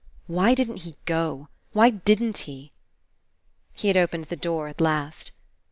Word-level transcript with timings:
Why 0.25 0.55
didn't 0.55 0.77
he 0.77 0.95
go? 1.05 1.47
Why 1.73 1.91
didn't 1.91 2.39
he? 2.49 2.71
He 3.75 3.87
had 3.87 3.97
opened 3.97 4.23
the 4.25 4.35
door 4.35 4.67
at 4.67 4.81
last. 4.81 5.29